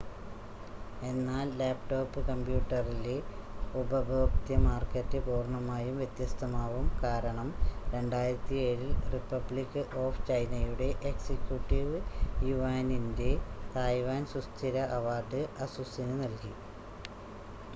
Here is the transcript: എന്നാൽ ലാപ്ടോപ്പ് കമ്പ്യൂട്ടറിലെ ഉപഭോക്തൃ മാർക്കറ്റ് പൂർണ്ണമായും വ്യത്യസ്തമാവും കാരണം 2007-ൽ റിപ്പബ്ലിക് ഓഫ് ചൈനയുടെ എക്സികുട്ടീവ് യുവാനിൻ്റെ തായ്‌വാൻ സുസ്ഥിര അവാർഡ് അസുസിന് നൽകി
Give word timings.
എന്നാൽ 1.07 1.47
ലാപ്ടോപ്പ് 1.57 2.19
കമ്പ്യൂട്ടറിലെ 2.27 3.17
ഉപഭോക്തൃ 3.73 4.55
മാർക്കറ്റ് 4.63 5.19
പൂർണ്ണമായും 5.25 5.99
വ്യത്യസ്തമാവും 5.99 6.87
കാരണം 6.97 7.49
2007-ൽ 7.91 8.81
റിപ്പബ്ലിക് 9.13 9.77
ഓഫ് 10.01 10.25
ചൈനയുടെ 10.27 10.89
എക്സികുട്ടീവ് 11.11 11.99
യുവാനിൻ്റെ 12.49 13.31
തായ്‌വാൻ 13.75 14.23
സുസ്ഥിര 14.33 14.75
അവാർഡ് 14.97 15.43
അസുസിന് 15.67 16.17
നൽകി 16.23 16.53